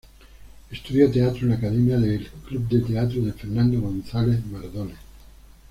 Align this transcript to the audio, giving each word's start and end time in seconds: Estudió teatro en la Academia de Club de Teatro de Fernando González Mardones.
Estudió 0.71 1.11
teatro 1.11 1.41
en 1.43 1.49
la 1.49 1.55
Academia 1.57 1.95
de 1.95 2.27
Club 2.47 2.67
de 2.67 2.79
Teatro 2.79 3.21
de 3.21 3.33
Fernando 3.33 3.79
González 3.81 4.43
Mardones. 4.47 4.97